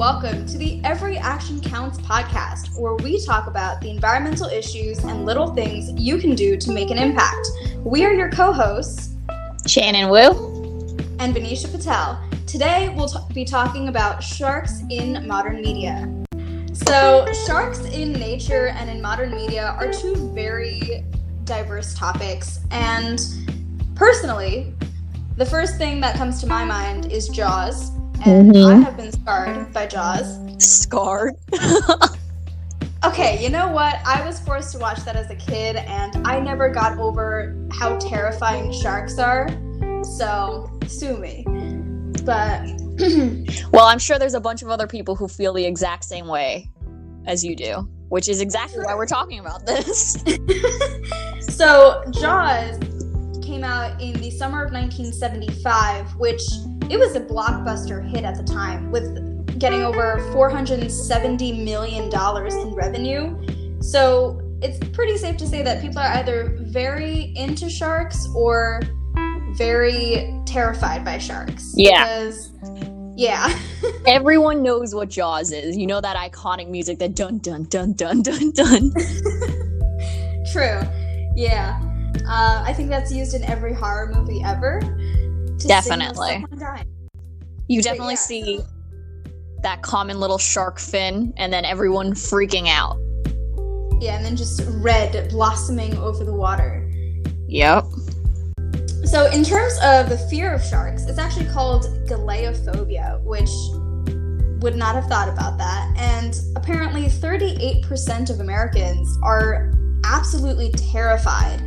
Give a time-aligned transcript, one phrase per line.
[0.00, 5.26] welcome to the Every Action Counts podcast, where we talk about the environmental issues and
[5.26, 7.46] little things you can do to make an impact.
[7.84, 9.14] We are your co hosts,
[9.66, 12.18] Shannon Wu and Venetia Patel.
[12.46, 16.10] Today, we'll t- be talking about sharks in modern media.
[16.72, 21.04] So, sharks in nature and in modern media are two very
[21.44, 23.20] diverse topics, and
[23.94, 24.72] personally,
[25.36, 27.90] the first thing that comes to my mind is Jaws
[28.24, 28.72] and Mhm.
[28.72, 30.38] I have been scarred by Jaws.
[30.58, 31.34] scarred.
[33.02, 33.96] Okay, you know what?
[34.04, 37.96] I was forced to watch that as a kid, and I never got over how
[37.96, 39.48] terrifying sharks are.
[40.04, 41.44] So, sue me.
[42.26, 42.60] But,
[43.72, 46.70] Well, I'm sure there's a bunch of other people who feel the exact same way
[47.26, 50.22] as you do, which is exactly why we're talking about this.
[51.56, 52.78] so Jaws
[53.42, 56.42] came out in the summer of 1975, which
[56.90, 62.74] it was a blockbuster hit at the time, with getting over 470 million dollars in
[62.74, 63.36] revenue.
[63.80, 68.82] So it's pretty safe to say that people are either very into sharks or
[69.52, 71.72] very terrified by sharks.
[71.76, 72.04] Yeah.
[72.04, 72.52] Because,
[73.16, 73.56] yeah.
[74.06, 75.76] Everyone knows what Jaws is.
[75.76, 78.92] You know that iconic music, that dun dun dun dun dun dun.
[80.52, 80.80] True.
[81.36, 81.80] Yeah.
[82.26, 84.80] Uh, I think that's used in every horror movie ever.
[85.66, 86.44] Definitely.
[87.68, 88.18] You definitely yeah.
[88.18, 88.60] see
[89.62, 92.96] that common little shark fin, and then everyone freaking out.
[94.00, 96.90] Yeah, and then just red blossoming over the water.
[97.48, 97.84] Yep.
[99.04, 103.50] So, in terms of the fear of sharks, it's actually called galeophobia, which
[104.62, 105.94] would not have thought about that.
[105.96, 109.72] And apparently, 38% of Americans are
[110.04, 111.60] absolutely terrified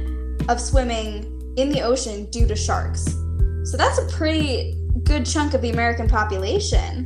[0.49, 3.22] of swimming in the ocean due to sharks.
[3.63, 7.05] So, that's a pretty good chunk of the American population.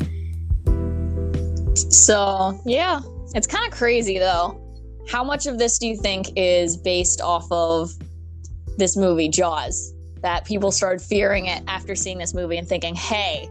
[1.76, 3.00] So, yeah,
[3.34, 4.64] it's kind of crazy though.
[5.10, 7.92] How much of this do you think is based off of
[8.78, 9.94] this movie, Jaws?
[10.22, 13.50] That people started fearing it after seeing this movie and thinking, hey,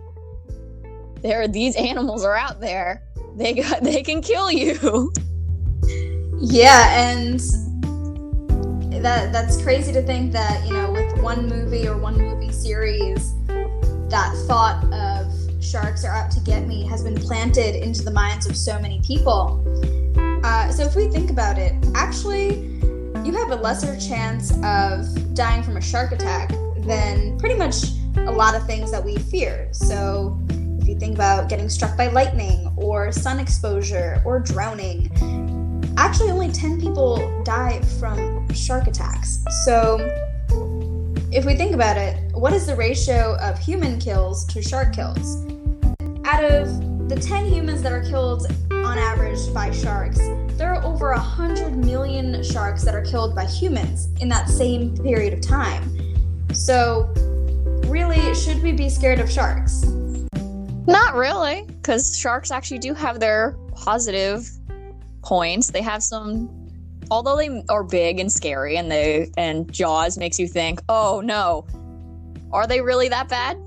[1.23, 3.03] there are these animals are out there.
[3.37, 5.13] They got they can kill you.
[6.39, 7.41] Yeah, and
[9.03, 12.36] that that's crazy to think that, you know, with one movie or one movie
[12.67, 15.33] series, that thought of
[15.63, 19.01] sharks are out to get me has been planted into the minds of so many
[19.03, 19.63] people.
[20.43, 22.57] Uh, so if we think about it, actually,
[23.25, 27.77] you have a lesser chance of dying from a shark attack than pretty much
[28.17, 29.69] a lot of things that we fear.
[29.73, 30.37] So
[30.81, 35.09] if you think about getting struck by lightning or sun exposure or drowning,
[35.97, 39.39] actually only 10 people die from shark attacks.
[39.65, 40.26] So
[41.37, 45.45] if we think about it, what is the ratio of human kills to shark kills?
[46.25, 50.19] Out of the 10 humans that are killed on average by sharks,
[50.57, 55.35] there are over 100 million sharks that are killed by humans in that same period
[55.35, 55.85] of time.
[56.55, 57.13] So,
[57.85, 59.85] really, should we be scared of sharks?
[60.87, 64.49] Not really, because sharks actually do have their positive
[65.23, 65.71] points.
[65.71, 66.49] They have some
[67.11, 71.67] although they are big and scary and they and Jaws makes you think, oh no,
[72.53, 73.59] are they really that bad?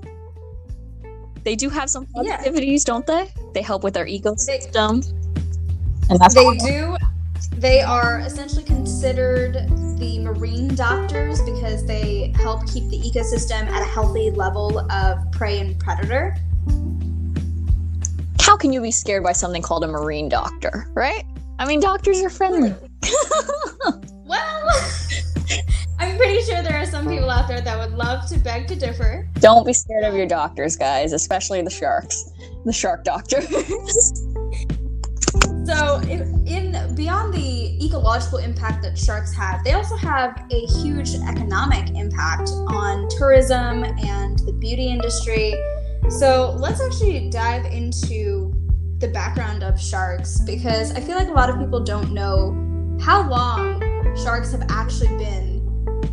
[1.44, 2.42] They do have some Yeah.
[2.42, 3.28] positivities, don't they?
[3.54, 5.06] They help with our ecosystem.
[6.10, 6.96] and that's They do.
[7.56, 9.54] They are essentially considered
[9.98, 15.60] the marine doctors because they help keep the ecosystem at a healthy level of prey
[15.60, 16.36] and predator.
[18.40, 21.24] how can you be scared by something called a marine doctor, right?
[21.60, 22.70] I mean, doctors are friendly.
[22.70, 22.86] Hmm.
[24.30, 24.70] Well,
[25.98, 28.76] I'm pretty sure there are some people out there that would love to beg to
[28.76, 29.28] differ.
[29.40, 32.30] Don't be scared of your doctors, guys, especially the sharks,
[32.64, 33.46] the shark doctors.
[35.64, 41.14] So, in, in beyond the ecological impact that sharks have, they also have a huge
[41.14, 45.54] economic impact on tourism and the beauty industry.
[46.08, 48.52] So, let's actually dive into
[48.98, 52.69] the background of sharks because I feel like a lot of people don't know
[53.00, 53.80] how long
[54.16, 55.60] sharks have actually been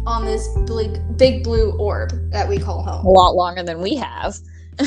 [0.06, 3.06] on this big, big blue orb that we call home.
[3.06, 4.38] a lot longer than we have.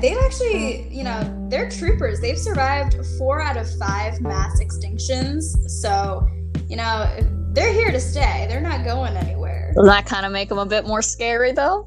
[0.00, 2.20] They've actually, you know, they're troopers.
[2.20, 5.42] They've survived four out of five mass extinctions.
[5.68, 6.26] So,
[6.68, 7.06] you know,
[7.52, 8.46] they're here to stay.
[8.48, 9.72] They're not going anywhere.
[9.74, 11.86] Doesn't that kind of make them a bit more scary, though?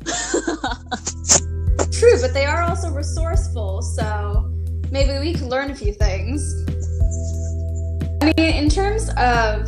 [1.92, 3.82] True, but they are also resourceful.
[3.82, 4.52] So
[4.92, 6.54] maybe we could learn a few things.
[8.24, 9.68] I mean, in terms of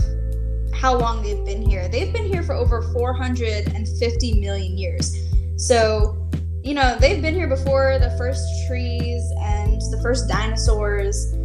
[0.73, 5.13] how long they've been here, they've been here for over 450 million years.
[5.57, 6.29] So,
[6.63, 11.35] you know, they've been here before the first trees and the first dinosaurs.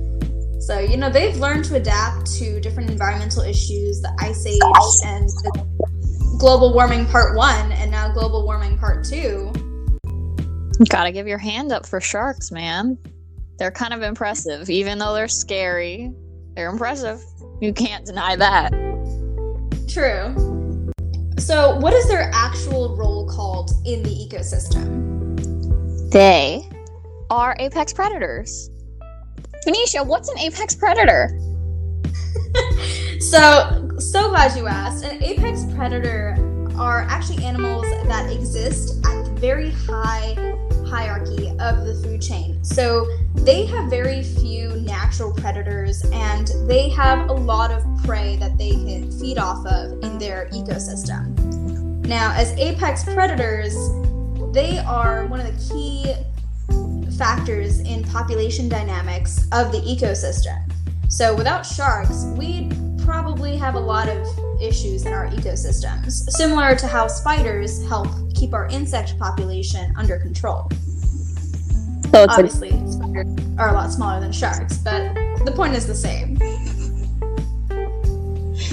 [0.61, 4.61] So, you know, they've learned to adapt to different environmental issues, the ice age
[5.05, 9.53] and the global warming part one, and now global warming part two.
[10.89, 12.97] Gotta give your hand up for sharks, man.
[13.59, 16.13] They're kind of impressive, even though they're scary.
[16.55, 17.23] They're impressive.
[17.61, 18.73] You can't deny that.
[19.89, 20.35] True.
[21.39, 24.91] So, what is their actual role called in the ecosystem?
[26.11, 26.69] They
[27.31, 28.71] are apex predators.
[29.65, 31.31] Venetia, what's an apex predator?
[33.21, 35.05] so, so glad you asked.
[35.05, 36.37] An apex predator
[36.77, 40.35] are actually animals that exist at the very high
[40.91, 42.63] hierarchy of the food chain.
[42.65, 48.59] So they have very few natural predators and they have a lot of prey that
[48.59, 51.37] they can feed off of in their ecosystem.
[52.07, 53.75] Now, as apex predators,
[54.53, 56.13] they are one of the key
[57.17, 60.73] factors in population dynamics of the ecosystem.
[61.09, 64.27] So without sharks, we'd probably have a lot of
[64.61, 68.09] issues in our ecosystems, similar to how spiders help
[68.41, 70.71] keep our insect population under control.
[72.11, 73.29] So Obviously, a- spiders
[73.59, 75.15] are a lot smaller than sharks, but
[75.45, 76.39] the point is the same.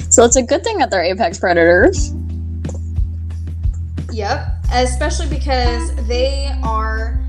[0.10, 2.14] So it's a good thing that they're apex predators.
[4.12, 7.20] Yep, especially because they are,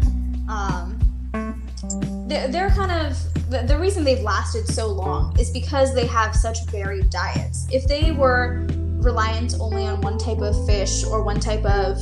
[0.48, 0.98] um,
[2.28, 3.18] they're, they're kind of
[3.50, 7.66] the, the reason they've lasted so long is because they have such varied diets.
[7.70, 8.66] If they were
[9.00, 11.98] reliant only on one type of fish or one type of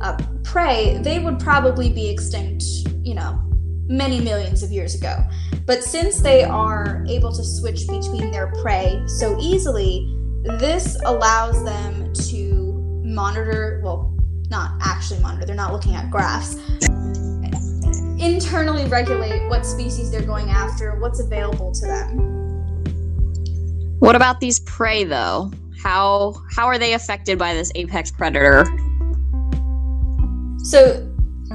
[0.00, 2.64] uh, prey, they would probably be extinct,
[3.02, 3.40] you know,
[3.88, 5.16] many millions of years ago.
[5.66, 10.14] But since they are able to switch between their prey so easily,
[10.58, 14.14] this allows them to monitor, well,
[14.50, 16.56] not actually monitor, they're not looking at graphs,
[18.18, 22.38] internally regulate what species they're going after, what's available to them.
[23.98, 25.50] What about these prey though?
[25.82, 28.64] How how are they affected by this apex predator?
[30.68, 30.96] So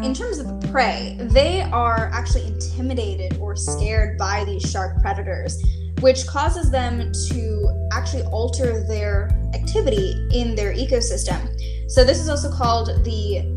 [0.02, 5.64] in terms of the prey, they are actually intimidated or scared by these shark predators,
[6.00, 11.48] which causes them to actually alter their activity in their ecosystem.
[11.92, 13.54] So this is also called the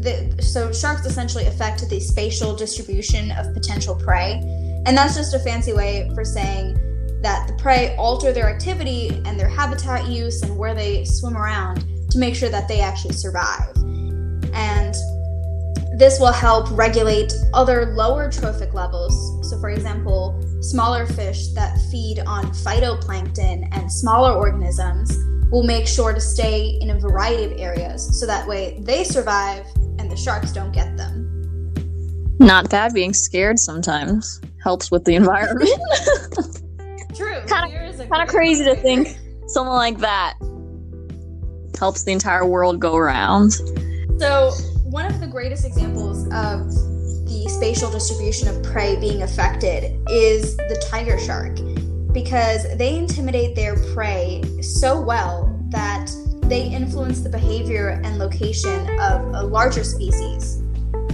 [0.00, 4.42] the, so sharks essentially affect the spatial distribution of potential prey,
[4.84, 6.74] and that's just a fancy way for saying
[7.22, 11.82] that the prey alter their activity and their habitat use and where they swim around
[12.10, 13.72] to make sure that they actually survive.
[14.52, 14.94] And
[15.98, 19.48] this will help regulate other lower trophic levels.
[19.48, 25.16] So, for example, smaller fish that feed on phytoplankton and smaller organisms
[25.50, 29.66] will make sure to stay in a variety of areas so that way they survive
[29.98, 31.28] and the sharks don't get them.
[32.38, 34.40] Not bad being scared sometimes.
[34.62, 35.68] Helps with the environment.
[37.14, 37.42] True.
[37.46, 40.34] Kind of kind of crazy to think someone like that
[41.78, 43.52] helps the entire world go around.
[44.22, 44.52] So,
[44.84, 46.70] one of the greatest examples of
[47.26, 51.58] the spatial distribution of prey being affected is the tiger shark
[52.12, 56.08] because they intimidate their prey so well that
[56.42, 60.62] they influence the behavior and location of a larger species,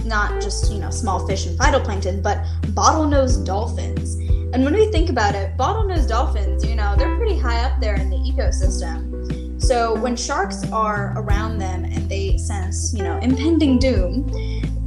[0.05, 2.45] not just, you know, small fish and phytoplankton, but
[2.75, 4.17] bottlenose dolphins.
[4.53, 7.95] And when we think about it, bottlenose dolphins, you know, they're pretty high up there
[7.95, 9.08] in the ecosystem.
[9.59, 14.25] So when sharks are around them and they sense, you know, impending doom,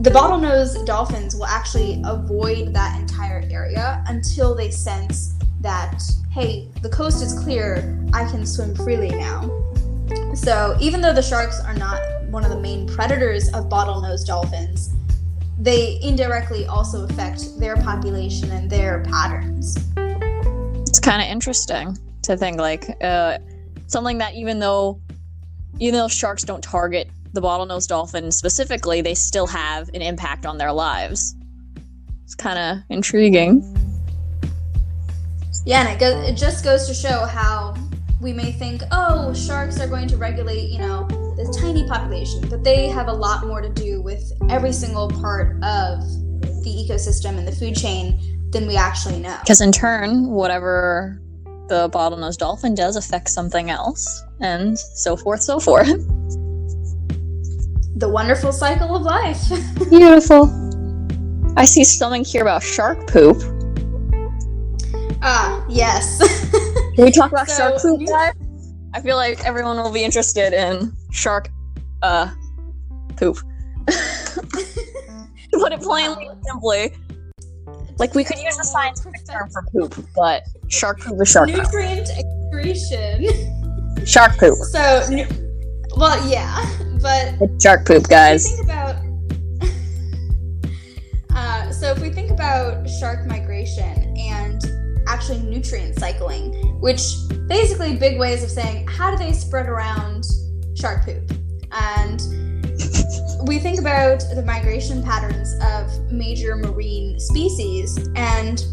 [0.01, 6.03] the bottlenose dolphins will actually avoid that entire area until they sense that,
[6.33, 9.49] hey, the coast is clear, I can swim freely now.
[10.35, 14.91] So even though the sharks are not one of the main predators of bottlenose dolphins,
[15.59, 19.77] they indirectly also affect their population and their patterns.
[20.89, 23.39] It's kind of interesting to think like uh,
[23.93, 25.01] something that even though
[25.79, 30.59] even though sharks don't target the bottlenose dolphin specifically, they still have an impact on
[30.59, 31.35] their lives.
[32.25, 33.63] It's kind of intriguing.
[35.65, 37.75] Yeah, and it, go- it just goes to show how
[38.21, 41.07] we may think, oh, sharks are going to regulate, you know,
[41.37, 45.57] this tiny population, but they have a lot more to do with every single part
[45.63, 46.01] of
[46.63, 49.39] the ecosystem and the food chain than we actually know.
[49.41, 51.22] Because in turn, whatever
[51.73, 55.89] the bottlenose dolphin does affect something else, and so forth, so forth.
[57.97, 59.41] The wonderful cycle of life.
[59.89, 60.51] Beautiful.
[61.57, 63.39] I see something here about shark poop.
[65.23, 66.19] Ah, yes.
[66.95, 68.03] Can we talk about so, shark poop.
[68.93, 71.49] I feel like everyone will be interested in shark
[72.03, 72.31] uh
[73.17, 73.39] poop.
[73.87, 73.95] to
[75.53, 76.93] put it plainly and simply.
[78.03, 81.59] Like we could use the scientific term for poop, but shark poop is shark poop.
[81.59, 84.05] nutrient excretion.
[84.05, 84.57] Shark poop.
[84.57, 85.09] So,
[85.97, 86.69] well, yeah,
[87.01, 88.57] but It's shark poop, guys.
[88.57, 88.97] think about
[91.31, 94.61] uh, so if we think about shark migration and
[95.07, 97.03] actually nutrient cycling which
[97.47, 100.25] basically big ways of saying how do they spread around
[100.75, 101.31] shark poop
[101.71, 102.21] and
[103.47, 108.65] we think about the migration patterns of major marine species and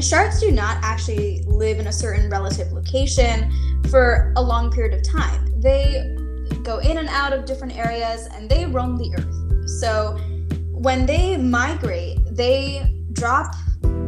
[0.00, 3.50] sharks do not actually live in a certain relative location
[3.90, 6.16] for a long period of time they
[6.62, 9.68] go in and out of different areas and they roam the earth.
[9.80, 10.18] So
[10.72, 13.54] when they migrate, they drop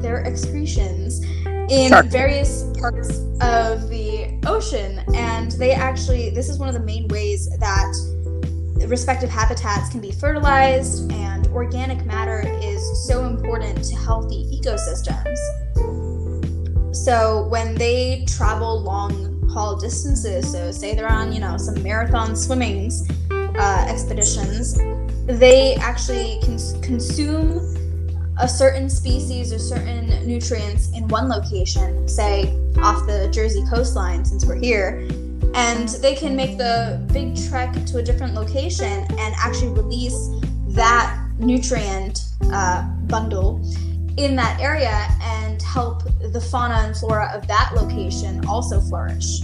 [0.00, 1.24] their excretions
[1.70, 2.06] in Shark.
[2.06, 7.48] various parts of the ocean and they actually this is one of the main ways
[7.58, 7.94] that
[8.86, 15.36] respective habitats can be fertilized and organic matter is so important to healthy ecosystems.
[16.94, 22.36] So when they travel long haul distances, so say they're on, you know, some marathon
[22.36, 24.78] swimmings uh, expeditions,
[25.26, 27.74] they actually cons- consume
[28.40, 34.46] a certain species or certain nutrients in one location, say off the Jersey coastline, since
[34.46, 35.08] we're here,
[35.54, 40.28] and they can make the big trek to a different location and actually release
[40.68, 43.60] that nutrient uh, bundle
[44.16, 46.02] in that area and help
[46.32, 49.42] the fauna and flora of that location also flourish.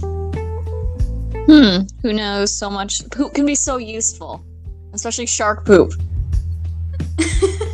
[1.47, 1.83] Hmm.
[2.01, 3.07] Who knows so much?
[3.11, 4.43] Poop can be so useful,
[4.93, 5.93] especially shark poop.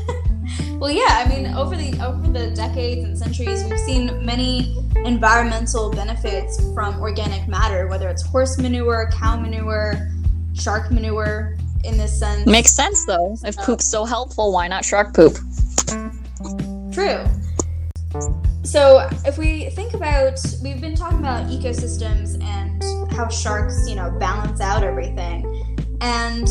[0.81, 5.91] Well, yeah, I mean, over the over the decades and centuries, we've seen many environmental
[5.91, 10.09] benefits from organic matter, whether it's horse manure, cow manure,
[10.55, 11.55] shark manure.
[11.83, 13.37] In this sense, Makes sense though.
[13.45, 15.35] If poop's so helpful, why not shark poop?
[16.91, 17.25] True.
[18.63, 24.09] So, if we think about, we've been talking about ecosystems and how sharks, you know,
[24.19, 25.45] balance out everything.
[26.01, 26.49] And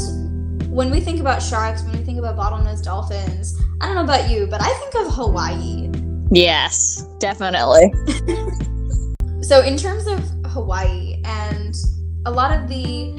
[0.70, 3.59] when we think about sharks, when we think about bottlenose dolphins,
[4.06, 5.90] know about you, but I think of Hawaii.
[6.30, 7.92] Yes, definitely.
[9.42, 11.74] So, in terms of Hawaii and
[12.26, 13.10] a lot of the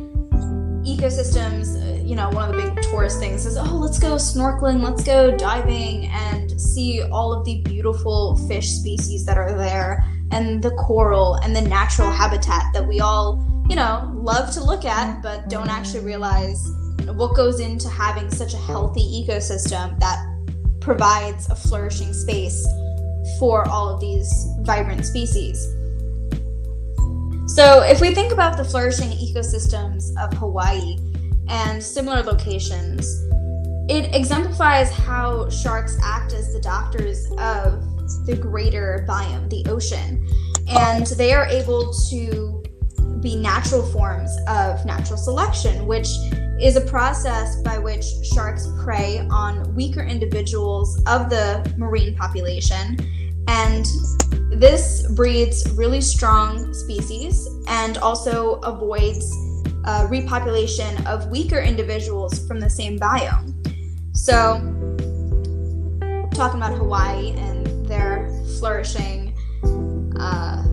[0.85, 4.81] ecosystems, uh, you know, one of the big tourist things is, oh, let's go snorkeling,
[4.81, 10.63] let's go diving and see all of the beautiful fish species that are there and
[10.63, 15.21] the coral and the natural habitat that we all, you know, love to look at,
[15.23, 16.65] but don't actually realize
[17.07, 20.30] what goes into having such a healthy ecosystem that
[20.81, 22.67] provides a flourishing space
[23.39, 25.63] for all of these vibrant species.
[27.47, 30.97] So, if we think about the flourishing ecosystems of Hawaii
[31.47, 33.05] and similar locations,
[33.89, 37.83] it exemplifies how sharks act as the doctors of
[38.25, 40.25] the greater biome, the ocean.
[40.69, 42.60] And they are able to
[43.21, 46.07] be natural forms of natural selection, which
[46.59, 52.97] is a process by which sharks prey on weaker individuals of the marine population.
[53.47, 53.85] And
[54.51, 59.31] this breeds really strong species and also avoids
[59.85, 63.55] uh, repopulation of weaker individuals from the same biome.
[64.15, 64.59] So,
[66.35, 69.33] talking about Hawaii and their flourishing
[70.19, 70.63] uh,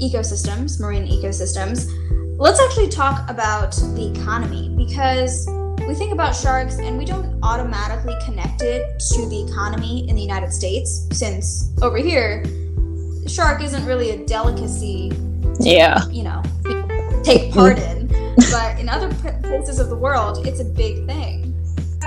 [0.00, 1.88] ecosystems, marine ecosystems,
[2.38, 5.46] let's actually talk about the economy because
[5.86, 10.22] we think about sharks and we don't automatically connect it to the economy in the
[10.22, 12.44] United States since over here,
[13.26, 15.12] shark isn't really a delicacy
[15.60, 16.04] Yeah.
[16.08, 16.42] you know,
[17.22, 18.08] take part in.
[18.50, 21.46] But in other places of the world, it's a big thing.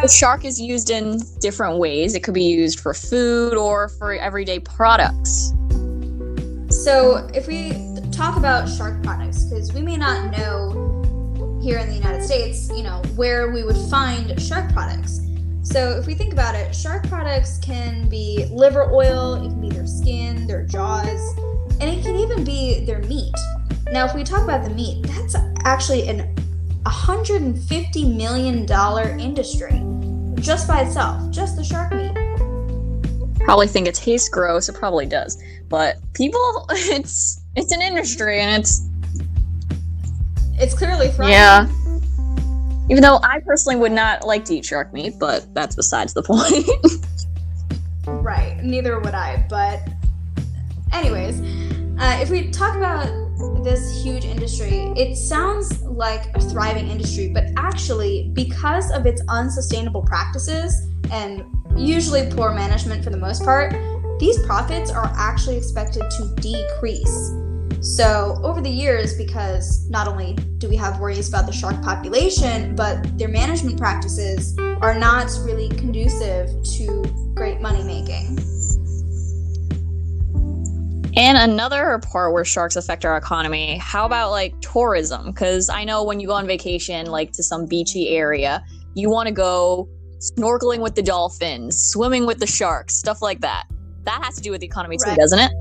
[0.02, 2.16] The shark is used in different ways.
[2.16, 5.54] It could be used for food or for everyday products.
[6.74, 7.72] So if we
[8.12, 12.82] talk about shark products, because we may not know here in the United States, you
[12.82, 15.22] know, where we would find shark products.
[15.62, 19.70] So if we think about it, shark products can be liver oil, it can be
[19.70, 21.38] their skin, their jaws,
[21.80, 23.36] and it can even be their meat.
[23.92, 26.36] Now, if we talk about the meat, that's actually an
[26.84, 29.82] $150 million industry
[30.42, 32.03] just by itself, just the shark meat.
[33.46, 34.70] Probably think it tastes gross.
[34.70, 38.88] It probably does, but people, it's it's an industry, and it's
[40.60, 41.34] It's clearly thriving.
[41.34, 41.68] yeah.
[42.90, 46.22] Even though I personally would not like to eat shark meat, but that's besides the
[46.28, 46.68] point.
[48.06, 49.46] Right, neither would I.
[49.50, 49.82] But,
[50.92, 51.40] anyways,
[51.98, 53.08] uh, if we talk about
[53.64, 60.02] this huge industry, it sounds like a thriving industry, but actually, because of its unsustainable
[60.02, 61.44] practices and
[61.78, 63.74] usually poor management for the most part,
[64.20, 67.32] these profits are actually expected to decrease.
[67.82, 72.76] So, over the years, because not only do we have worries about the shark population,
[72.76, 77.04] but their management practices are not really conducive to
[77.36, 78.40] great money making.
[81.16, 85.28] And another part where sharks affect our economy, how about like tourism?
[85.28, 88.64] Because I know when you go on vacation, like to some beachy area,
[88.96, 89.90] you want to go
[90.32, 93.66] snorkeling with the dolphins, swimming with the sharks, stuff like that.
[94.04, 95.52] That has to do with the economy too, doesn't it?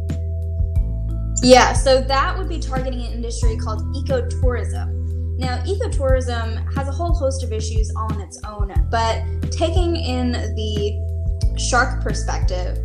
[1.43, 5.39] Yeah, so that would be targeting an industry called ecotourism.
[5.39, 10.33] Now, ecotourism has a whole host of issues all on its own, but taking in
[10.33, 12.79] the shark perspective,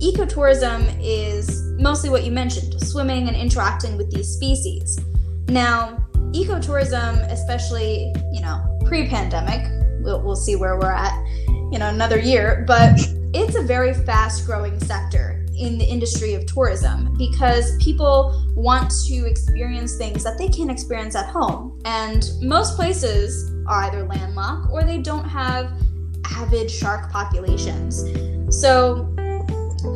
[0.00, 5.00] ecotourism is mostly what you mentioned swimming and interacting with these species.
[5.48, 5.98] Now,
[6.32, 9.66] ecotourism, especially, you know, pre pandemic,
[10.04, 13.00] we'll, we'll see where we're at, you know, another year, but
[13.32, 19.26] it's a very fast growing sector in the industry of tourism because people want to
[19.26, 21.80] experience things that they can't experience at home.
[21.84, 25.72] And most places are either landlocked or they don't have
[26.36, 28.04] avid shark populations.
[28.50, 29.12] So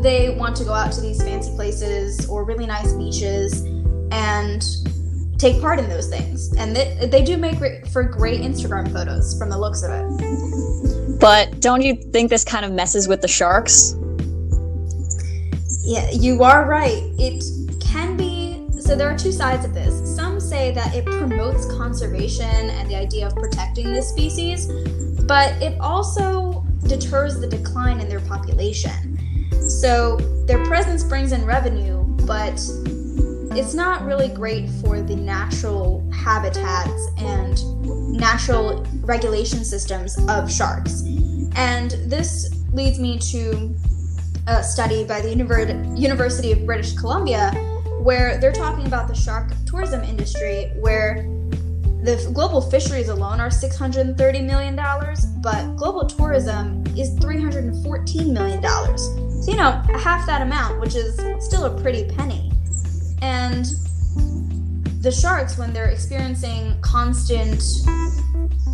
[0.03, 3.63] they want to go out to these fancy places or really nice beaches
[4.11, 4.65] and
[5.39, 6.53] take part in those things.
[6.57, 11.19] And they, they do make for great Instagram photos from the looks of it.
[11.21, 13.95] But don't you think this kind of messes with the sharks?
[15.85, 17.03] Yeah, you are right.
[17.19, 17.43] It
[17.81, 18.67] can be.
[18.81, 20.15] So there are two sides of this.
[20.17, 24.67] Some say that it promotes conservation and the idea of protecting this species,
[25.23, 29.19] but it also deters the decline in their population.
[29.69, 30.17] So
[30.47, 32.59] their presence brings in revenue, but
[33.59, 37.61] it's not really great for the natural habitats and
[38.17, 41.03] natural regulation systems of sharks.
[41.57, 43.75] And this leads me to
[44.47, 47.51] a study by the Univer- University of British Columbia
[48.01, 51.25] where they're talking about the shark tourism industry where
[52.05, 54.77] the global fisheries alone are $630 million,
[55.43, 58.63] but global tourism is $314 million.
[58.97, 62.48] So, you know, half that amount, which is still a pretty penny.
[63.23, 63.67] And
[65.03, 67.63] the sharks, when they're experiencing constant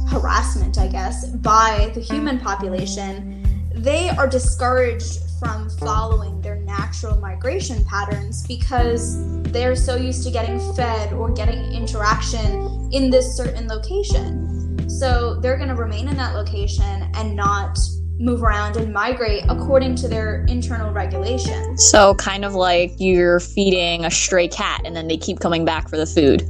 [0.08, 3.42] harassment, I guess, by the human population,
[3.74, 9.18] they are discouraged from following their natural migration patterns because
[9.52, 14.88] they're so used to getting fed or getting interaction in this certain location.
[14.88, 17.78] So they're going to remain in that location and not
[18.18, 21.84] move around and migrate according to their internal regulations.
[21.90, 25.88] So, kind of like you're feeding a stray cat and then they keep coming back
[25.88, 26.48] for the food.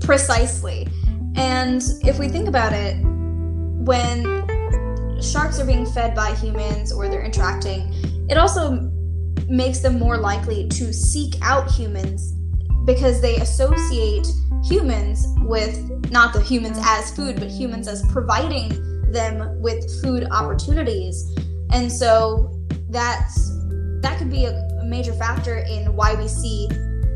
[0.00, 0.86] Precisely.
[1.34, 2.96] And if we think about it,
[3.84, 4.46] when
[5.20, 7.92] sharks are being fed by humans or they're interacting,
[8.28, 8.90] it also
[9.48, 12.34] makes them more likely to seek out humans
[12.84, 14.26] because they associate
[14.64, 18.70] humans with not the humans as food, but humans as providing
[19.12, 21.34] them with food opportunities.
[21.72, 22.52] And so
[22.90, 23.52] that's
[24.02, 26.68] that could be a, a major factor in why we see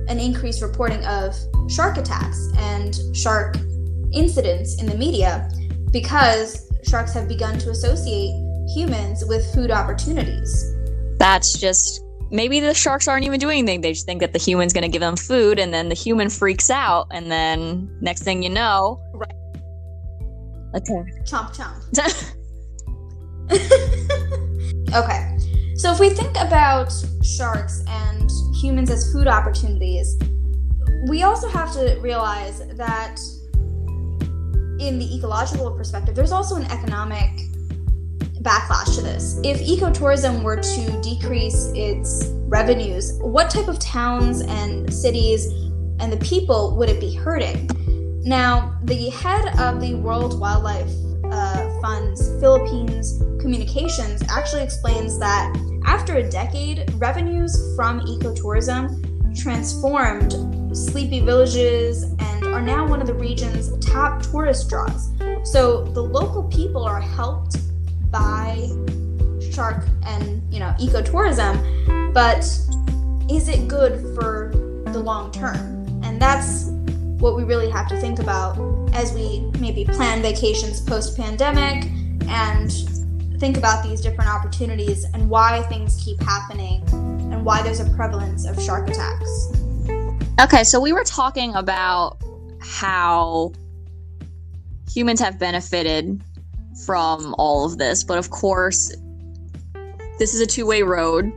[0.09, 1.37] an increased reporting of
[1.71, 3.57] shark attacks and shark
[4.13, 5.49] incidents in the media
[5.93, 8.33] because sharks have begun to associate
[8.75, 10.75] humans with food opportunities.
[11.19, 13.81] That's just maybe the sharks aren't even doing anything.
[13.81, 16.31] They just think that the human's going to give them food, and then the human
[16.31, 19.33] freaks out, and then next thing you know, right.
[20.75, 21.05] Okay.
[21.25, 21.81] Chomp chomp.
[24.95, 25.39] okay.
[25.75, 30.17] So if we think about sharks and humans as food opportunities,
[31.09, 33.19] we also have to realize that
[34.79, 37.31] in the ecological perspective, there's also an economic
[38.43, 39.39] backlash to this.
[39.43, 45.47] If ecotourism were to decrease its revenues, what type of towns and cities
[45.99, 47.69] and the people would it be hurting?
[48.25, 50.93] Now, the head of the World Wildlife
[51.25, 55.57] uh, Fund's Philippines Communications actually explains that
[55.87, 59.07] after a decade, revenues from ecotourism
[59.41, 60.33] transformed
[60.77, 65.11] sleepy villages and are now one of the region's top tourist draws.
[65.45, 67.57] So the local people are helped
[68.11, 68.69] by
[69.51, 72.41] shark and you know ecotourism, but
[73.33, 74.51] is it good for
[74.93, 75.87] the long term?
[76.03, 76.71] And that's
[77.21, 78.59] what we really have to think about
[78.95, 81.85] as we maybe plan vacations post pandemic
[82.29, 82.73] and
[83.39, 88.47] think about these different opportunities and why things keep happening and why there's a prevalence
[88.47, 89.53] of shark attacks.
[90.41, 92.19] Okay, so we were talking about
[92.61, 93.53] how
[94.91, 96.23] humans have benefited
[96.87, 98.95] from all of this, but of course,
[100.19, 101.31] this is a two way road.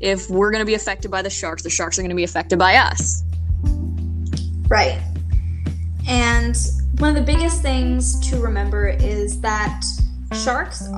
[0.00, 2.24] If we're going to be affected by the sharks, the sharks are going to be
[2.24, 3.22] affected by us.
[4.68, 5.00] Right.
[6.08, 6.56] And
[6.98, 9.82] one of the biggest things to remember is that
[10.44, 10.88] sharks,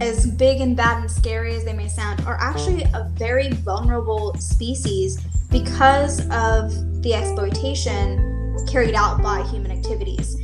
[0.00, 4.34] as big and bad and scary as they may sound, are actually a very vulnerable
[4.34, 10.36] species because of the exploitation carried out by human activities.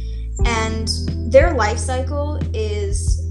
[0.45, 0.89] And
[1.33, 3.27] their life cycle is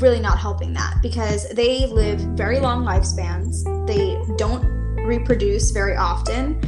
[0.00, 4.64] really not helping that because they live very long lifespans, they don't
[5.04, 6.60] reproduce very often,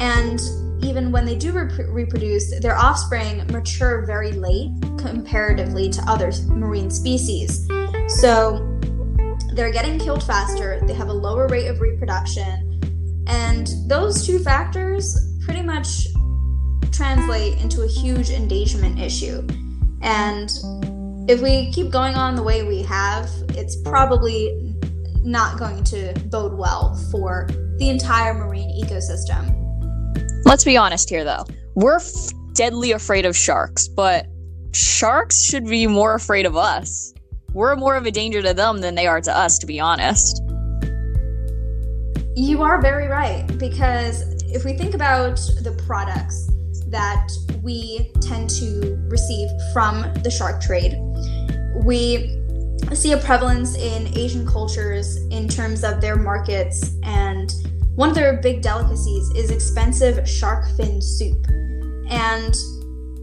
[0.00, 0.40] and
[0.80, 6.90] even when they do rep- reproduce, their offspring mature very late comparatively to other marine
[6.90, 7.68] species.
[8.20, 8.78] So
[9.52, 12.80] they're getting killed faster, they have a lower rate of reproduction,
[13.26, 16.06] and those two factors pretty much
[16.92, 19.46] translate into a huge endangerment issue.
[20.00, 20.50] And
[21.28, 24.74] if we keep going on the way we have, it's probably
[25.24, 27.46] not going to bode well for
[27.78, 29.57] the entire marine ecosystem.
[30.44, 31.44] Let's be honest here, though.
[31.74, 34.26] We're f- deadly afraid of sharks, but
[34.72, 37.12] sharks should be more afraid of us.
[37.52, 40.42] We're more of a danger to them than they are to us, to be honest.
[42.36, 46.50] You are very right, because if we think about the products
[46.88, 47.28] that
[47.62, 50.96] we tend to receive from the shark trade,
[51.84, 52.34] we
[52.94, 57.37] see a prevalence in Asian cultures in terms of their markets and
[57.98, 61.48] one of their big delicacies is expensive shark fin soup.
[62.08, 62.54] And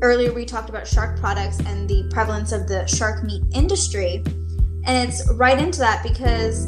[0.01, 4.21] earlier we talked about shark products and the prevalence of the shark meat industry.
[4.83, 6.65] And it's right into that because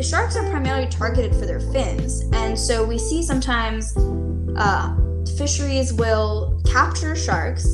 [0.00, 2.24] sharks are primarily targeted for their fins.
[2.32, 3.96] And so we see sometimes
[4.56, 4.96] uh,
[5.38, 7.64] fisheries will capture sharks,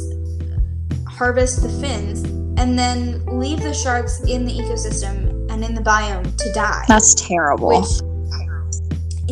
[1.09, 2.25] harvest the fins,
[2.61, 6.85] and then leave the sharks in the ecosystem and in the biome to die.
[6.89, 7.69] That's terrible.
[7.69, 8.10] Which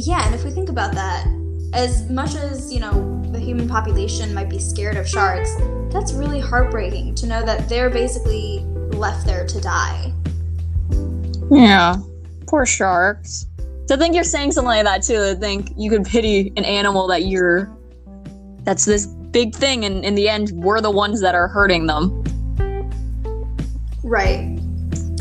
[0.07, 1.27] yeah, and if we think about that,
[1.73, 5.55] as much as, you know, the human population might be scared of sharks,
[5.93, 8.61] that's really heartbreaking to know that they're basically
[8.93, 10.13] left there to die.
[11.51, 11.97] Yeah.
[12.47, 13.47] Poor sharks.
[13.89, 17.07] To think you're saying something like that too, to think you could pity an animal
[17.09, 17.71] that you're
[18.65, 22.23] that's this big thing and in the end we're the ones that are hurting them.
[24.03, 24.59] Right.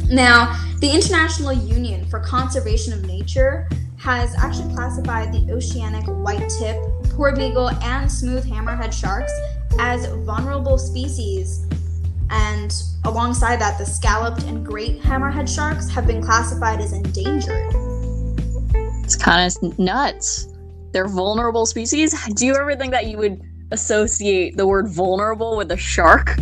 [0.10, 6.78] Now, the International Union for Conservation of Nature has actually classified the oceanic white tip,
[7.16, 9.32] porbeagle, and smooth hammerhead sharks
[9.80, 11.66] as vulnerable species.
[12.30, 12.74] And
[13.06, 17.74] alongside that, the scalloped and great hammerhead sharks have been classified as endangered.
[19.04, 20.48] It's kind of nuts.
[20.92, 22.14] They're vulnerable species.
[22.34, 26.38] Do you ever think that you would associate the word vulnerable with a shark?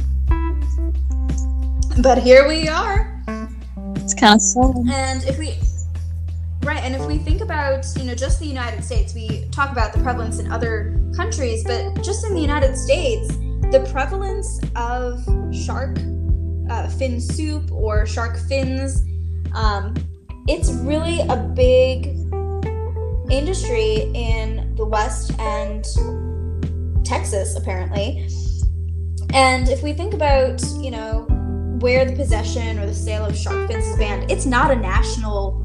[2.02, 3.24] But here we are.
[3.96, 4.76] It's kind of sad.
[4.92, 5.56] And if we
[6.66, 9.94] Right, and if we think about, you know, just the United States, we talk about
[9.94, 13.28] the prevalence in other countries, but just in the United States,
[13.70, 15.24] the prevalence of
[15.54, 15.96] shark
[16.72, 19.04] uh, fin soup or shark fins,
[19.54, 19.94] um,
[20.48, 22.08] it's really a big
[23.30, 25.86] industry in the West and
[27.06, 28.28] Texas, apparently.
[29.36, 31.28] And if we think about, you know,
[31.80, 35.65] where the possession or the sale of shark fins is banned, it's not a national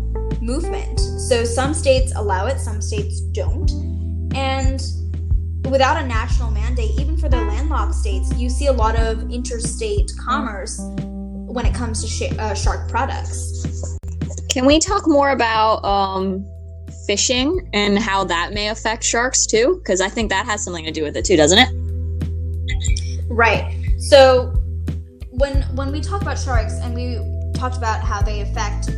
[0.51, 0.99] movement.
[0.99, 3.71] So some states allow it, some states don't.
[4.35, 4.83] And
[5.71, 10.11] without a national mandate, even for the landlocked states, you see a lot of interstate
[10.19, 10.81] commerce
[11.57, 13.65] when it comes to sh- uh, shark products.
[14.49, 16.45] Can we talk more about um,
[17.07, 19.81] fishing and how that may affect sharks too?
[19.81, 21.69] Because I think that has something to do with it too, doesn't it?
[23.29, 23.73] Right.
[23.99, 24.53] So
[25.31, 27.19] when when we talk about sharks and we
[27.55, 28.91] talked about how they affect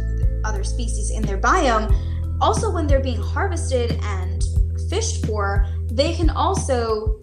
[0.44, 1.94] other species in their biome,
[2.40, 4.42] also when they're being harvested and
[4.90, 7.18] fished for, they can also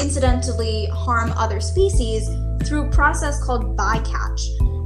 [0.00, 2.28] incidentally harm other species
[2.66, 4.42] through a process called bycatch.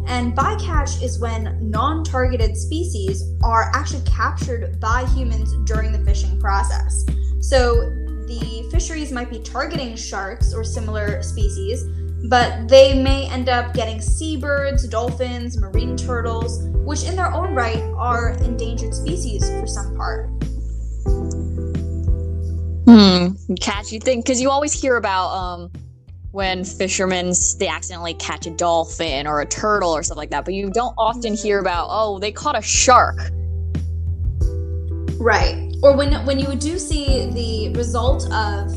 [0.09, 6.41] And bycatch is when non targeted species are actually captured by humans during the fishing
[6.41, 7.05] process.
[7.41, 7.75] So
[8.27, 11.85] the fisheries might be targeting sharks or similar species,
[12.29, 17.83] but they may end up getting seabirds, dolphins, marine turtles, which in their own right
[17.97, 20.29] are endangered species for some part.
[22.87, 25.71] Hmm, catchy thing, because you always hear about um
[26.33, 30.55] when fishermen they accidentally catch a dolphin or a turtle or stuff like that, but
[30.55, 33.19] you don't often hear about oh they caught a shark.
[35.19, 35.71] Right.
[35.83, 38.71] or when when you do see the result of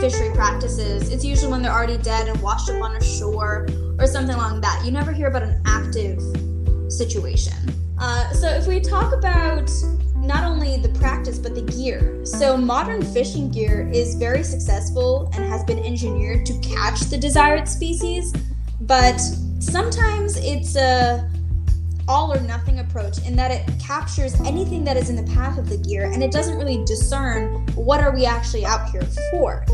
[0.00, 4.06] fishery practices, it's usually when they're already dead and washed up on a shore or
[4.06, 4.82] something along that.
[4.82, 6.18] You never hear about an active
[6.90, 7.52] situation.
[7.98, 9.70] Uh, so if we talk about
[10.16, 12.24] not only the practice but the gear.
[12.24, 17.68] So modern fishing gear is very successful and has been engineered to catch the desired
[17.68, 18.32] species,
[18.80, 19.18] but
[19.58, 21.30] sometimes it's a
[22.10, 25.68] all or nothing approach in that it captures anything that is in the path of
[25.68, 29.64] the gear and it doesn't really discern what are we actually out here for.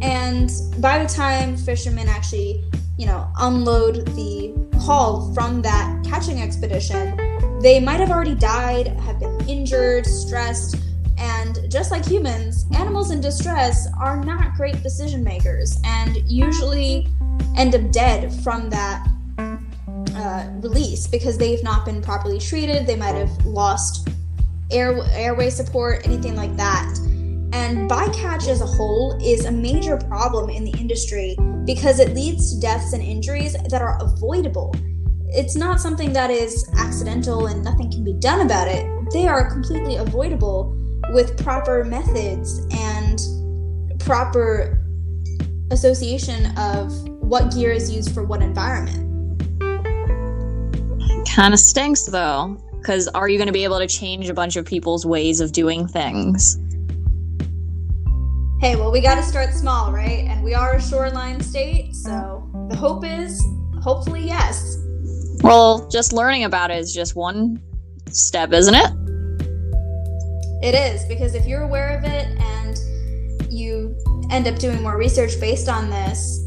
[0.00, 2.62] And by the time fishermen actually,
[2.96, 7.16] you know, unload the haul from that catching expedition,
[7.60, 10.76] they might have already died, have been injured, stressed,
[11.18, 17.08] and just like humans, animals in distress are not great decision makers and usually
[17.56, 19.04] end up dead from that
[20.60, 22.86] release because they've not been properly treated.
[22.86, 24.08] They might have lost
[24.70, 26.98] air, airway support, anything like that.
[27.52, 32.54] And bycatch as a whole is a major problem in the industry because it leads
[32.54, 34.74] to deaths and injuries that are avoidable.
[35.28, 38.86] It's not something that is accidental and nothing can be done about it.
[39.12, 40.76] They are completely avoidable
[41.10, 43.20] with proper methods and
[44.00, 44.78] proper
[45.70, 49.01] association of what gear is used for what environment.
[51.34, 54.56] Kind of stinks though, because are you going to be able to change a bunch
[54.56, 56.58] of people's ways of doing things?
[58.60, 60.26] Hey, well, we got to start small, right?
[60.26, 63.42] And we are a shoreline state, so the hope is
[63.82, 64.76] hopefully yes.
[65.42, 67.62] Well, just learning about it is just one
[68.10, 68.90] step, isn't it?
[70.62, 72.78] It is, because if you're aware of it and
[73.50, 73.98] you
[74.30, 76.46] end up doing more research based on this,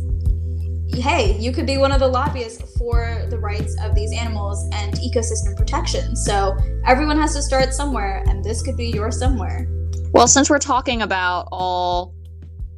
[0.94, 4.94] hey, you could be one of the lobbyists for the rights of these animals and
[4.96, 6.16] ecosystem protection.
[6.16, 9.68] So everyone has to start somewhere, and this could be your somewhere.
[10.12, 12.14] Well, since we're talking about all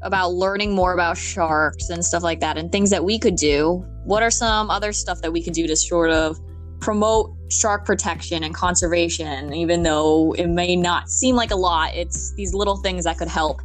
[0.01, 3.83] about learning more about sharks and stuff like that and things that we could do,
[4.03, 6.39] what are some other stuff that we could do to sort of
[6.79, 12.33] promote shark protection and conservation even though it may not seem like a lot it's
[12.33, 13.61] these little things that could help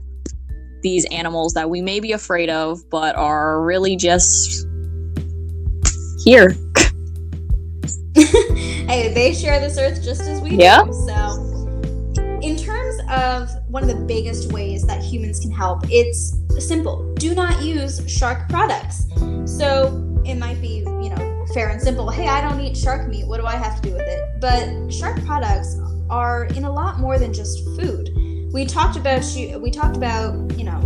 [0.83, 4.67] these animals that we may be afraid of, but are really just
[6.25, 6.57] here.
[8.15, 10.85] hey, they share this earth just as we yeah.
[10.85, 10.93] do.
[10.93, 11.39] So,
[12.43, 17.15] in terms of one of the biggest ways that humans can help, it's simple.
[17.15, 19.07] Do not use shark products.
[19.45, 22.11] So, it might be, you know, fair and simple.
[22.11, 23.27] Hey, I don't eat shark meat.
[23.27, 24.41] What do I have to do with it?
[24.41, 25.79] But shark products
[26.11, 28.11] are in a lot more than just food
[28.53, 29.25] we talked about
[29.61, 30.81] we talked about you know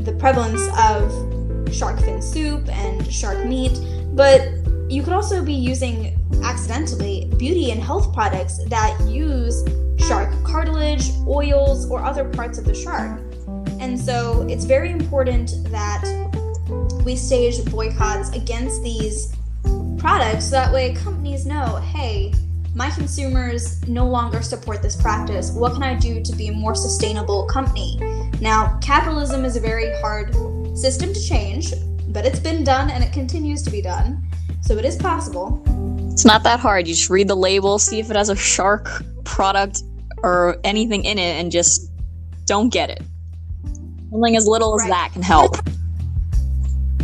[0.00, 3.78] the prevalence of shark fin soup and shark meat,
[4.14, 4.40] but
[4.88, 9.64] you could also be using accidentally beauty and health products that use
[10.06, 13.20] shark cartilage, oils, or other parts of the shark.
[13.80, 16.04] And so it's very important that
[17.04, 19.34] we stage boycotts against these
[19.98, 22.32] products so that way companies know hey,
[22.74, 25.50] my consumers no longer support this practice.
[25.50, 27.98] What can I do to be a more sustainable company?
[28.40, 30.34] Now, capitalism is a very hard
[30.76, 31.72] system to change,
[32.08, 34.26] but it's been done and it continues to be done.
[34.62, 35.62] So it is possible.
[36.12, 36.88] It's not that hard.
[36.88, 38.88] You just read the label, see if it has a shark
[39.24, 39.82] product
[40.22, 41.90] or anything in it, and just
[42.46, 43.02] don't get it.
[44.10, 45.56] Something as little as that can help.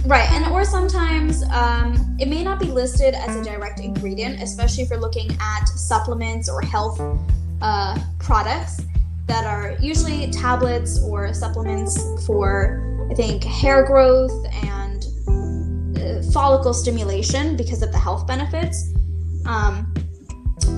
[0.05, 4.85] Right, and or sometimes um, it may not be listed as a direct ingredient, especially
[4.85, 7.01] if you're looking at supplements or health
[7.61, 8.81] uh, products
[9.27, 14.33] that are usually tablets or supplements for, I think, hair growth
[14.65, 15.05] and
[15.99, 18.95] uh, follicle stimulation because of the health benefits.
[19.45, 19.93] Um,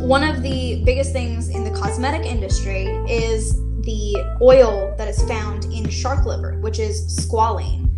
[0.00, 5.64] one of the biggest things in the cosmetic industry is the oil that is found
[5.66, 7.89] in shark liver, which is squalane.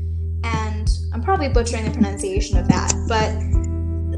[1.12, 3.31] I'm probably butchering the pronunciation of that, but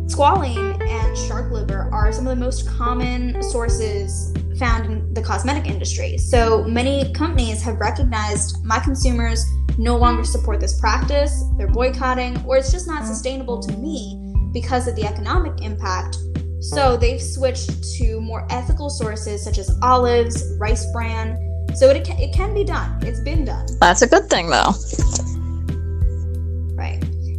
[0.08, 5.66] squalane and shark liver are some of the most common sources found in the cosmetic
[5.66, 6.18] industry.
[6.18, 9.44] So many companies have recognized my consumers
[9.76, 14.20] no longer support this practice, they're boycotting, or it's just not sustainable to me
[14.52, 16.16] because of the economic impact.
[16.60, 21.36] So they've switched to more ethical sources such as olives, rice bran.
[21.74, 22.98] So it, it can be done.
[23.02, 23.66] It's been done.
[23.80, 24.72] That's a good thing, though.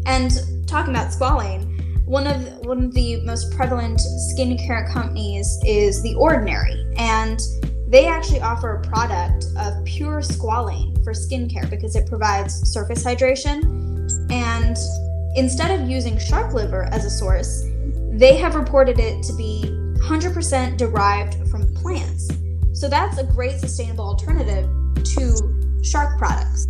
[0.05, 0.31] And
[0.67, 1.71] talking about squalane,
[2.05, 3.99] one of one of the most prevalent
[4.31, 7.39] skincare companies is The Ordinary, and
[7.87, 13.63] they actually offer a product of pure squalane for skincare because it provides surface hydration.
[14.31, 14.77] And
[15.35, 17.65] instead of using shark liver as a source,
[18.11, 19.63] they have reported it to be
[19.99, 22.29] 100% derived from plants.
[22.73, 26.67] So that's a great sustainable alternative to shark products.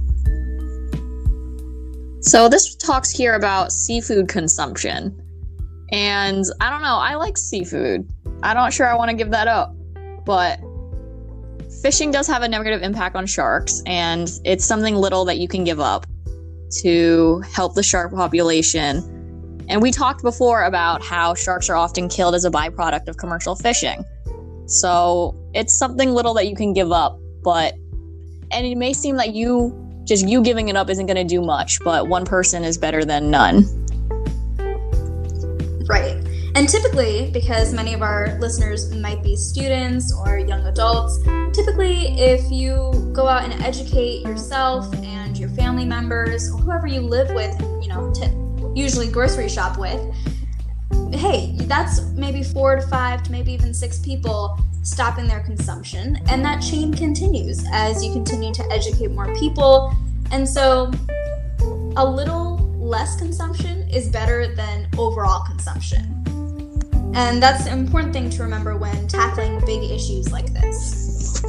[2.25, 5.21] So this talks here about seafood consumption.
[5.91, 8.09] And I don't know, I like seafood.
[8.41, 9.75] I'm not sure I want to give that up.
[10.25, 10.59] But
[11.83, 15.63] fishing does have a negative impact on sharks, and it's something little that you can
[15.63, 16.07] give up
[16.81, 19.63] to help the shark population.
[19.69, 23.55] And we talked before about how sharks are often killed as a byproduct of commercial
[23.55, 24.03] fishing.
[24.65, 27.75] So it's something little that you can give up, but
[28.51, 31.41] and it may seem like you just you giving it up isn't going to do
[31.41, 33.65] much, but one person is better than none.
[35.87, 36.21] Right.
[36.55, 42.49] And typically, because many of our listeners might be students or young adults, typically, if
[42.49, 47.59] you go out and educate yourself and your family members or whoever you live with,
[47.81, 48.13] you know,
[48.73, 49.99] usually grocery shop with,
[51.13, 56.19] hey, that's maybe four to five to maybe even six people stopping their consumption.
[56.29, 59.93] And that chain continues as you continue to educate more people.
[60.31, 60.91] And so
[61.97, 66.11] a little less consumption is better than overall consumption.
[67.15, 71.41] And that's an important thing to remember when tackling big issues like this.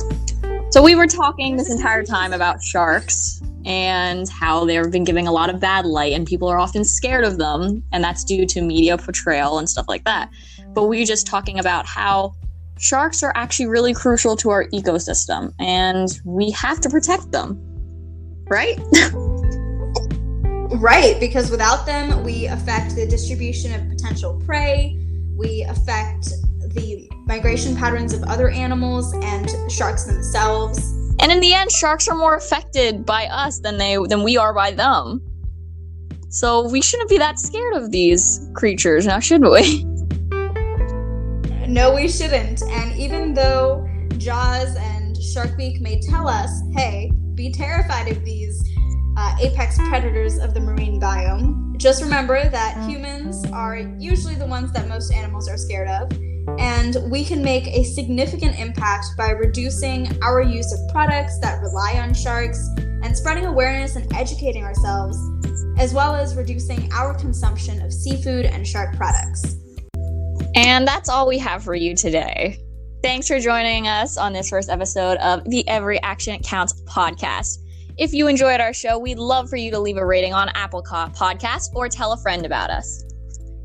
[0.71, 5.33] So, we were talking this entire time about sharks and how they've been giving a
[5.33, 8.63] lot of bad light, and people are often scared of them, and that's due to
[8.63, 10.31] media portrayal and stuff like that.
[10.69, 12.35] But we are just talking about how
[12.79, 17.59] sharks are actually really crucial to our ecosystem, and we have to protect them,
[18.49, 18.79] right?
[20.81, 24.97] right, because without them, we affect the distribution of potential prey,
[25.37, 26.29] we affect
[26.75, 32.17] the migration patterns of other animals and sharks themselves and in the end, sharks are
[32.17, 35.23] more affected by us than they than we are by them.
[36.29, 39.87] So we shouldn't be that scared of these creatures, now should we?
[41.67, 42.63] No, we shouldn't.
[42.63, 48.63] And even though Jaws and Shark Week may tell us, hey, be terrified of these
[49.17, 54.73] uh, apex predators of the marine biome, just remember that humans are usually the ones
[54.73, 56.09] that most animals are scared of
[56.59, 61.99] and we can make a significant impact by reducing our use of products that rely
[62.01, 65.19] on sharks and spreading awareness and educating ourselves,
[65.79, 69.57] as well as reducing our consumption of seafood and shark products.
[70.55, 72.59] And that's all we have for you today.
[73.03, 77.59] Thanks for joining us on this first episode of the Every Action Counts podcast.
[77.99, 80.83] If you enjoyed our show, we'd love for you to leave a rating on Apple
[80.83, 83.06] Podcast or tell a friend about us.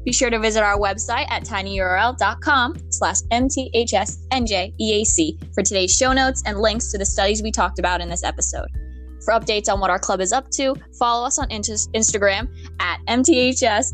[0.03, 4.73] Be sure to visit our website at tinyurl.com slash mthsnjeac
[5.53, 8.67] for today's show notes and links to the studies we talked about in this episode.
[9.23, 12.47] For updates on what our club is up to, follow us on Instagram
[12.79, 13.93] at mthsnjeac.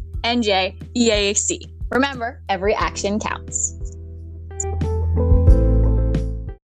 [1.89, 3.86] Remember, every action counts.